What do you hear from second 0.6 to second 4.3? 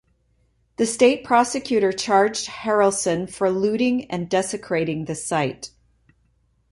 The state prosecutor charged Harelson for looting and